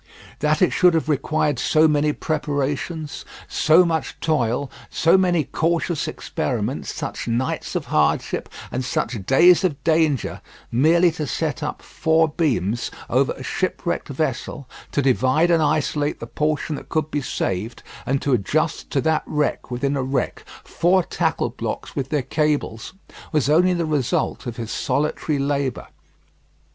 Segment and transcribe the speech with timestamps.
[0.39, 6.91] That it should have required so many preparations, so much toil, so many cautious experiments,
[6.91, 10.41] such nights of hardship, and such days of danger,
[10.71, 16.25] merely to set up four beams over a shipwrecked vessel, to divide and isolate the
[16.25, 21.03] portion that could be saved, and to adjust to that wreck within a wreck four
[21.03, 22.93] tackle blocks with their cables
[23.31, 25.89] was only the result of his solitary labour.